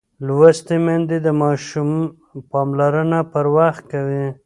[0.25, 1.91] لوستې میندې د ماشوم
[2.51, 4.25] پاملرنه پر وخت کوي.